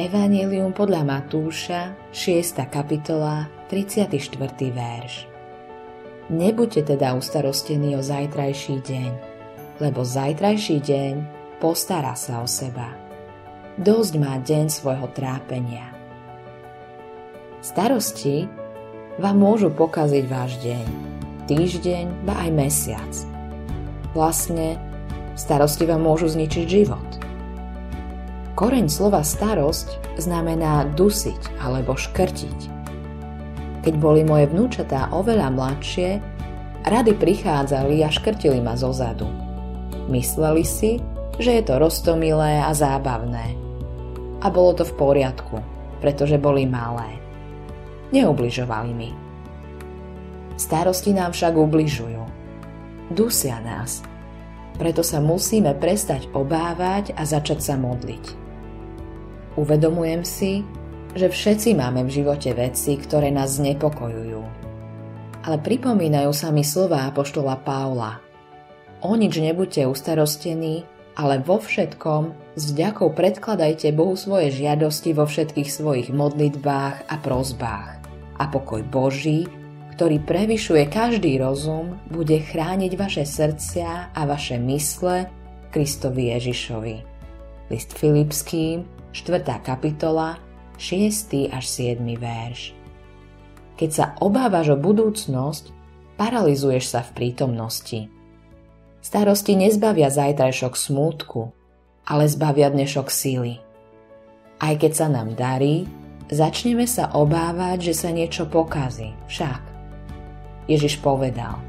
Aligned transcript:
Evangelium 0.00 0.72
podľa 0.72 1.04
Matúša, 1.04 2.08
6. 2.08 2.56
kapitola, 2.72 3.52
34. 3.68 4.32
verš. 4.72 5.28
Nebuďte 6.32 6.96
teda 6.96 7.12
ustarostení 7.12 7.92
o 7.92 8.00
zajtrajší 8.00 8.80
deň, 8.80 9.10
lebo 9.76 10.00
zajtrajší 10.00 10.80
deň 10.80 11.14
postará 11.60 12.16
sa 12.16 12.40
o 12.40 12.48
seba. 12.48 12.96
Dosť 13.76 14.12
má 14.16 14.40
deň 14.40 14.72
svojho 14.72 15.04
trápenia. 15.12 15.92
Starosti 17.60 18.48
vám 19.20 19.36
môžu 19.36 19.68
pokaziť 19.68 20.24
váš 20.32 20.56
deň, 20.64 20.86
týždeň, 21.44 22.24
ba 22.24 22.48
aj 22.48 22.50
mesiac. 22.56 23.12
Vlastne, 24.16 24.80
starosti 25.36 25.84
vám 25.84 26.00
môžu 26.08 26.32
zničiť 26.32 26.64
život. 26.64 27.19
Koreň 28.60 28.92
slova 28.92 29.24
starosť 29.24 30.20
znamená 30.20 30.84
dusiť 30.92 31.64
alebo 31.64 31.96
škrtiť. 31.96 32.58
Keď 33.80 33.94
boli 33.96 34.20
moje 34.20 34.52
vnúčatá 34.52 35.08
oveľa 35.16 35.48
mladšie, 35.48 36.20
rady 36.84 37.16
prichádzali 37.16 38.04
a 38.04 38.12
škrtili 38.12 38.60
ma 38.60 38.76
zozadu. 38.76 39.24
Mysleli 40.12 40.60
si, 40.68 41.00
že 41.40 41.56
je 41.56 41.62
to 41.64 41.80
roztomilé 41.80 42.60
a 42.60 42.68
zábavné. 42.76 43.56
A 44.44 44.52
bolo 44.52 44.76
to 44.76 44.84
v 44.84 44.92
poriadku, 44.92 45.64
pretože 46.04 46.36
boli 46.36 46.68
malé. 46.68 47.16
Neubližovali 48.12 48.92
mi. 48.92 49.08
Starosti 50.60 51.16
nám 51.16 51.32
však 51.32 51.56
ubližujú. 51.56 52.22
Dusia 53.08 53.56
nás. 53.64 54.04
Preto 54.76 55.00
sa 55.00 55.16
musíme 55.24 55.72
prestať 55.80 56.28
obávať 56.36 57.16
a 57.16 57.24
začať 57.24 57.64
sa 57.64 57.80
modliť. 57.80 58.49
Uvedomujem 59.58 60.22
si, 60.22 60.62
že 61.18 61.26
všetci 61.26 61.74
máme 61.74 62.06
v 62.06 62.22
živote 62.22 62.54
veci, 62.54 62.94
ktoré 62.94 63.34
nás 63.34 63.58
znepokojujú. 63.58 64.42
Ale 65.42 65.56
pripomínajú 65.58 66.30
sa 66.30 66.54
mi 66.54 66.62
slová 66.62 67.10
apoštola 67.10 67.58
Paula. 67.66 68.22
O 69.00 69.16
nič 69.16 69.40
nebuďte 69.40 69.88
ustarostení, 69.88 70.84
ale 71.18 71.42
vo 71.42 71.58
všetkom 71.58 72.54
s 72.54 72.70
vďakou 72.70 73.10
predkladajte 73.16 73.90
Bohu 73.90 74.14
svoje 74.14 74.54
žiadosti 74.54 75.16
vo 75.16 75.26
všetkých 75.26 75.68
svojich 75.72 76.08
modlitbách 76.14 77.10
a 77.10 77.14
prozbách. 77.18 77.90
A 78.38 78.44
pokoj 78.48 78.84
Boží, 78.86 79.50
ktorý 79.98 80.22
prevyšuje 80.22 80.86
každý 80.88 81.42
rozum, 81.42 81.98
bude 82.08 82.38
chrániť 82.40 82.92
vaše 82.94 83.24
srdcia 83.26 84.14
a 84.14 84.20
vaše 84.24 84.56
mysle 84.62 85.26
Kristovi 85.74 86.32
Ježišovi. 86.38 87.09
List 87.70 87.94
Filipským, 87.94 88.82
4. 89.14 89.46
kapitola, 89.62 90.42
6. 90.74 91.54
až 91.54 91.64
7. 91.70 92.02
verš. 92.18 92.74
Keď 93.78 93.90
sa 93.94 94.06
obávaš 94.18 94.74
o 94.74 94.76
budúcnosť, 94.76 95.70
paralizuješ 96.18 96.90
sa 96.90 97.06
v 97.06 97.14
prítomnosti. 97.14 98.10
Starosti 98.98 99.54
nezbavia 99.54 100.10
zajtrajšok 100.10 100.74
smútku, 100.74 101.54
ale 102.10 102.26
zbavia 102.26 102.74
dnešok 102.74 103.06
síly. 103.06 103.62
Aj 104.58 104.74
keď 104.74 104.92
sa 104.92 105.06
nám 105.06 105.38
darí, 105.38 105.86
začneme 106.26 106.90
sa 106.90 107.14
obávať, 107.14 107.94
že 107.94 107.94
sa 107.94 108.10
niečo 108.10 108.50
pokazí. 108.50 109.14
Však. 109.30 109.62
Ježiš 110.66 110.98
povedal, 110.98 111.62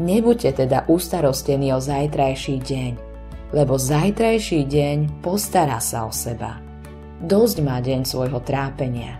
nebuďte 0.00 0.64
teda 0.64 0.88
ustarostení 0.88 1.68
o 1.76 1.84
zajtrajší 1.84 2.64
deň, 2.64 3.07
lebo 3.52 3.80
zajtrajší 3.80 4.68
deň 4.68 5.24
postará 5.24 5.80
sa 5.80 6.04
o 6.04 6.12
seba. 6.12 6.60
Dosť 7.18 7.56
má 7.64 7.80
deň 7.80 8.04
svojho 8.04 8.38
trápenia. 8.44 9.18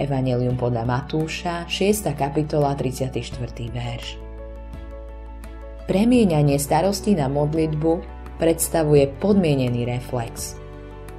Evangelium 0.00 0.56
podľa 0.56 0.88
Matúša, 0.88 1.68
6. 1.68 2.08
kapitola, 2.16 2.72
34. 2.72 3.36
verš. 3.68 4.16
Premieňanie 5.84 6.56
starosti 6.56 7.12
na 7.12 7.28
modlitbu 7.28 7.92
predstavuje 8.40 9.12
podmienený 9.20 9.84
reflex. 9.84 10.56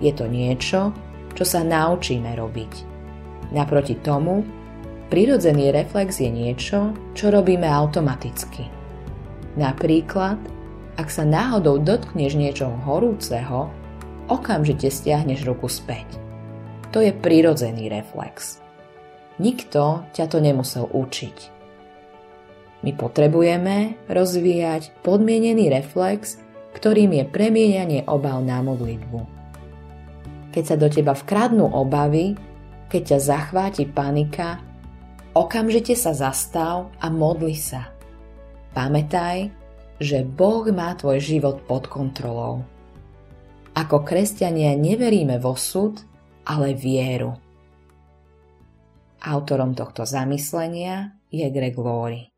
Je 0.01 0.09
to 0.09 0.25
niečo, 0.25 0.90
čo 1.38 1.44
sa 1.46 1.62
naučíme 1.62 2.34
robiť. 2.34 2.74
Naproti 3.53 4.01
tomu, 4.01 4.41
prirodzený 5.13 5.69
reflex 5.69 6.18
je 6.18 6.31
niečo, 6.34 6.96
čo 7.13 7.30
robíme 7.30 7.69
automaticky. 7.69 8.66
Napríklad, 9.59 10.40
ak 11.01 11.09
sa 11.09 11.25
náhodou 11.25 11.81
dotkneš 11.81 12.38
niečoho 12.38 12.78
horúceho, 12.85 13.73
okamžite 14.29 14.94
stiahneš 14.94 15.50
ruku 15.50 15.66
späť. 15.66 16.06
To 16.94 17.01
je 17.01 17.09
prirodzený 17.09 17.89
reflex. 17.89 18.62
Nikto 19.41 20.06
ťa 20.13 20.25
to 20.29 20.38
nemusel 20.38 20.85
učiť. 20.85 21.38
My 22.85 22.94
potrebujeme 22.94 23.97
rozvíjať 24.06 24.94
podmienený 25.01 25.73
reflex, 25.73 26.38
ktorým 26.78 27.18
je 27.18 27.25
premieňanie 27.25 28.06
obav 28.06 28.38
na 28.45 28.62
modlitbu. 28.62 29.25
Keď 30.53 30.63
sa 30.69 30.75
do 30.78 30.85
teba 30.85 31.18
vkradnú 31.18 31.66
obavy, 31.66 32.38
keď 32.94 33.16
ťa 33.16 33.19
zachváti 33.25 33.89
panika, 33.89 34.62
okamžite 35.33 35.97
sa 35.97 36.13
zastav 36.13 36.94
a 37.01 37.07
modli 37.09 37.57
sa. 37.57 37.89
Pamätaj, 38.75 39.61
že 40.01 40.25
Boh 40.25 40.66
má 40.73 40.97
tvoj 40.97 41.22
život 41.22 41.62
pod 41.69 41.85
kontrolou. 41.85 42.66
Ako 43.78 44.01
kresťania 44.01 44.73
neveríme 44.73 45.38
vo 45.38 45.53
súd, 45.53 46.01
ale 46.44 46.73
vieru. 46.73 47.38
Autorom 49.22 49.78
tohto 49.78 50.01
zamyslenia 50.01 51.13
je 51.29 51.45
Greg 51.53 51.78
Laurie. 51.78 52.31